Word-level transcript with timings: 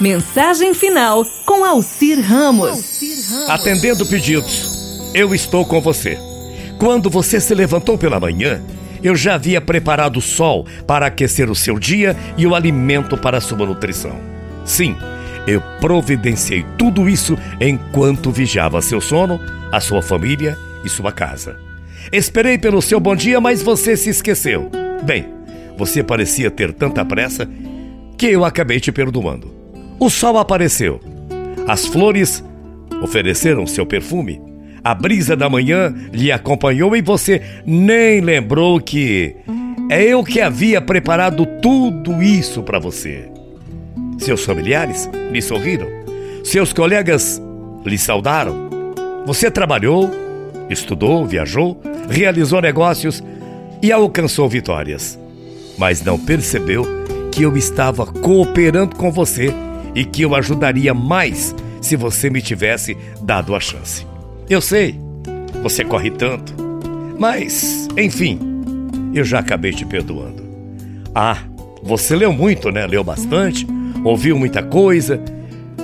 Mensagem 0.00 0.74
final 0.74 1.26
com 1.44 1.64
Alcir 1.64 2.20
Ramos. 2.20 3.02
Atendendo 3.48 4.06
pedidos, 4.06 5.10
eu 5.12 5.34
estou 5.34 5.66
com 5.66 5.80
você. 5.80 6.16
Quando 6.78 7.10
você 7.10 7.40
se 7.40 7.52
levantou 7.52 7.98
pela 7.98 8.20
manhã, 8.20 8.62
eu 9.02 9.16
já 9.16 9.34
havia 9.34 9.60
preparado 9.60 10.18
o 10.18 10.22
sol 10.22 10.64
para 10.86 11.06
aquecer 11.06 11.50
o 11.50 11.54
seu 11.54 11.80
dia 11.80 12.16
e 12.36 12.46
o 12.46 12.54
alimento 12.54 13.16
para 13.16 13.38
a 13.38 13.40
sua 13.40 13.66
nutrição. 13.66 14.16
Sim, 14.64 14.96
eu 15.48 15.60
providenciei 15.80 16.64
tudo 16.78 17.08
isso 17.08 17.36
enquanto 17.60 18.30
vigiava 18.30 18.80
seu 18.80 19.00
sono, 19.00 19.40
a 19.72 19.80
sua 19.80 20.00
família 20.00 20.56
e 20.84 20.88
sua 20.88 21.10
casa. 21.10 21.58
Esperei 22.12 22.56
pelo 22.56 22.80
seu 22.80 23.00
bom 23.00 23.16
dia, 23.16 23.40
mas 23.40 23.62
você 23.62 23.96
se 23.96 24.10
esqueceu. 24.10 24.70
Bem, 25.02 25.26
você 25.76 26.04
parecia 26.04 26.52
ter 26.52 26.72
tanta 26.72 27.04
pressa 27.04 27.48
que 28.16 28.26
eu 28.26 28.44
acabei 28.44 28.78
te 28.78 28.92
perdoando. 28.92 29.57
O 30.00 30.08
sol 30.08 30.38
apareceu. 30.38 31.00
As 31.66 31.86
flores 31.86 32.44
ofereceram 33.02 33.66
seu 33.66 33.84
perfume. 33.84 34.40
A 34.84 34.94
brisa 34.94 35.36
da 35.36 35.50
manhã 35.50 35.92
lhe 36.12 36.30
acompanhou 36.30 36.94
e 36.96 37.02
você 37.02 37.42
nem 37.66 38.20
lembrou 38.20 38.80
que 38.80 39.34
é 39.90 40.04
eu 40.04 40.22
que 40.22 40.40
havia 40.40 40.80
preparado 40.80 41.44
tudo 41.60 42.22
isso 42.22 42.62
para 42.62 42.78
você. 42.78 43.28
Seus 44.18 44.44
familiares 44.44 45.10
lhe 45.32 45.42
sorriram. 45.42 45.88
Seus 46.44 46.72
colegas 46.72 47.42
lhe 47.84 47.98
saudaram. 47.98 48.68
Você 49.26 49.50
trabalhou, 49.50 50.10
estudou, 50.70 51.26
viajou, 51.26 51.80
realizou 52.08 52.60
negócios 52.60 53.22
e 53.82 53.90
alcançou 53.90 54.48
vitórias. 54.48 55.18
Mas 55.76 56.02
não 56.02 56.18
percebeu 56.18 56.86
que 57.32 57.42
eu 57.42 57.56
estava 57.56 58.06
cooperando 58.06 58.96
com 58.96 59.10
você 59.10 59.52
e 59.98 60.04
que 60.04 60.22
eu 60.22 60.32
ajudaria 60.36 60.94
mais 60.94 61.52
se 61.80 61.96
você 61.96 62.30
me 62.30 62.40
tivesse 62.40 62.96
dado 63.20 63.52
a 63.52 63.58
chance. 63.58 64.06
Eu 64.48 64.60
sei, 64.60 64.94
você 65.60 65.84
corre 65.84 66.08
tanto, 66.08 66.54
mas, 67.18 67.88
enfim, 67.96 68.38
eu 69.12 69.24
já 69.24 69.40
acabei 69.40 69.72
te 69.72 69.84
perdoando. 69.84 70.44
Ah, 71.12 71.38
você 71.82 72.14
leu 72.14 72.32
muito, 72.32 72.70
né? 72.70 72.86
Leu 72.86 73.02
bastante, 73.02 73.66
ouviu 74.04 74.38
muita 74.38 74.62
coisa, 74.62 75.20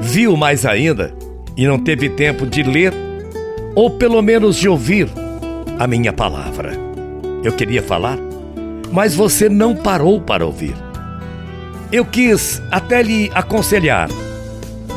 viu 0.00 0.38
mais 0.38 0.64
ainda 0.64 1.14
e 1.54 1.66
não 1.66 1.78
teve 1.78 2.08
tempo 2.08 2.46
de 2.46 2.62
ler 2.62 2.94
ou 3.74 3.90
pelo 3.90 4.22
menos 4.22 4.56
de 4.56 4.70
ouvir 4.70 5.06
a 5.78 5.86
minha 5.86 6.14
palavra. 6.14 6.72
Eu 7.44 7.52
queria 7.52 7.82
falar, 7.82 8.16
mas 8.90 9.14
você 9.14 9.50
não 9.50 9.76
parou 9.76 10.18
para 10.18 10.46
ouvir. 10.46 10.87
Eu 11.90 12.04
quis 12.04 12.60
até 12.70 13.02
lhe 13.02 13.30
aconselhar, 13.34 14.10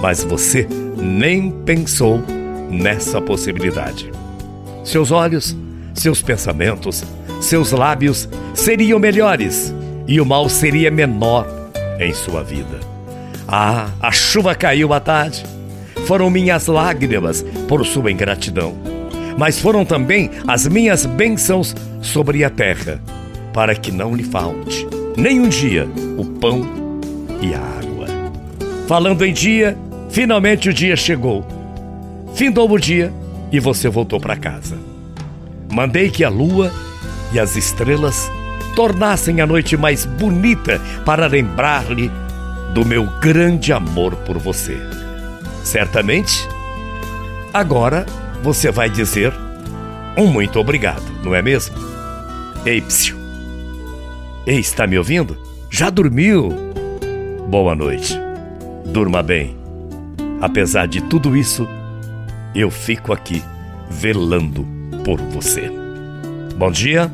mas 0.02 0.26
você 0.26 0.68
nem 0.98 1.50
pensou 1.50 2.22
nessa 2.70 3.22
possibilidade. 3.22 4.12
Seus 4.84 5.10
olhos, 5.10 5.56
seus 5.94 6.22
pensamentos, 6.22 7.04
seus 7.40 7.72
lábios 7.72 8.28
seriam 8.54 9.00
melhores 9.00 9.74
e 10.06 10.20
o 10.20 10.26
mal 10.26 10.50
seria 10.50 10.92
menor 10.92 11.48
em 11.98 12.14
sua 12.14 12.44
vida. 12.44 12.82
Ah, 13.48 13.90
a 14.02 14.12
chuva 14.12 14.54
caiu 14.54 14.92
à 14.92 15.00
tarde. 15.00 15.46
Foram 16.06 16.30
minhas 16.30 16.68
lágrimas 16.68 17.46
por 17.70 17.86
sua 17.86 18.12
ingratidão, 18.12 18.76
mas 19.38 19.60
foram 19.60 19.86
também 19.86 20.30
as 20.46 20.68
minhas 20.68 21.06
bênçãos 21.06 21.74
sobre 22.02 22.44
a 22.44 22.50
terra, 22.50 23.00
para 23.54 23.76
que 23.76 23.94
não 23.94 24.14
lhe 24.14 24.24
falte 24.24 24.86
nem 25.18 25.40
um 25.40 25.50
dia 25.50 25.88
o 26.18 26.26
pão 26.26 26.81
e 27.42 27.54
a 27.54 27.60
água. 27.60 28.08
Falando 28.88 29.26
em 29.26 29.34
dia, 29.34 29.78
finalmente 30.10 30.70
o 30.70 30.74
dia 30.74 30.96
chegou. 30.96 31.46
Findou 32.36 32.70
o 32.70 32.80
dia 32.80 33.12
e 33.52 33.60
você 33.60 33.90
voltou 33.90 34.20
para 34.20 34.36
casa. 34.36 34.78
Mandei 35.72 36.10
que 36.10 36.24
a 36.24 36.30
lua 36.30 36.72
e 37.34 37.40
as 37.40 37.56
estrelas 37.56 38.30
tornassem 38.76 39.42
a 39.42 39.48
noite 39.48 39.76
mais 39.76 40.06
bonita 40.06 40.80
para 41.06 41.28
lembrar-lhe 41.28 42.12
do 42.74 42.86
meu 42.86 43.06
grande 43.20 43.74
amor 43.74 44.16
por 44.18 44.38
você. 44.38 44.78
Certamente, 45.64 46.48
agora 47.54 48.06
você 48.42 48.72
vai 48.72 48.90
dizer 48.90 49.34
um 50.18 50.28
muito 50.28 50.60
obrigado, 50.60 51.04
não 51.24 51.34
é 51.34 51.42
mesmo? 51.42 51.76
Ei, 52.66 52.82
psiu. 52.82 53.18
Ei, 54.46 54.60
está 54.60 54.86
me 54.86 54.98
ouvindo? 54.98 55.38
Já 55.70 55.90
dormiu? 55.90 56.71
Boa 57.50 57.76
noite. 57.76 58.18
Durma 58.86 59.22
bem. 59.22 59.58
Apesar 60.42 60.88
de 60.88 61.02
tudo 61.02 61.36
isso, 61.36 61.68
eu 62.56 62.72
fico 62.72 63.14
aqui 63.14 63.44
velando 63.90 64.66
por 65.04 65.20
você. 65.20 65.70
Bom 66.56 66.72
dia. 66.72 67.12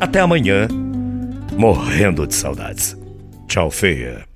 Até 0.00 0.20
amanhã. 0.20 0.66
Morrendo 1.56 2.26
de 2.26 2.34
saudades. 2.34 2.96
Tchau, 3.46 3.70
feia. 3.70 4.29